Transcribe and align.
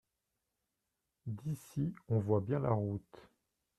D’ici 1.27 1.93
on 2.09 2.17
voit 2.17 2.41
bien 2.41 2.57
la 2.57 2.71
route. 2.71 3.29